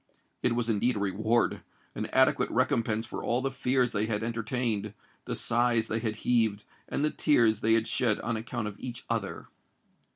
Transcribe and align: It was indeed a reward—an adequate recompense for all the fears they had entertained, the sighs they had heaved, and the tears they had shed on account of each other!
It 0.41 0.55
was 0.55 0.67
indeed 0.67 0.95
a 0.95 0.99
reward—an 0.99 2.07
adequate 2.07 2.49
recompense 2.49 3.05
for 3.05 3.23
all 3.23 3.39
the 3.43 3.51
fears 3.51 3.91
they 3.91 4.07
had 4.07 4.23
entertained, 4.23 4.95
the 5.25 5.35
sighs 5.35 5.85
they 5.89 5.99
had 5.99 6.15
heaved, 6.25 6.63
and 6.89 7.05
the 7.05 7.11
tears 7.11 7.59
they 7.59 7.73
had 7.75 7.87
shed 7.87 8.19
on 8.21 8.35
account 8.35 8.67
of 8.67 8.79
each 8.79 9.05
other! 9.11 9.49